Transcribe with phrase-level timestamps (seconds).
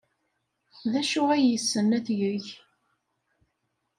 [0.91, 2.45] D acu ay yessen ad t-yeg?